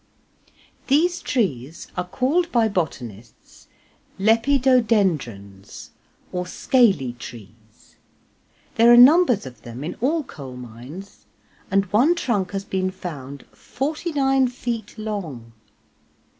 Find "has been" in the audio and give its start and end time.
12.53-12.89